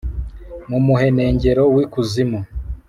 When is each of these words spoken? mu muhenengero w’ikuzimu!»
mu 0.69 0.79
muhenengero 0.85 1.63
w’ikuzimu!» 1.73 2.39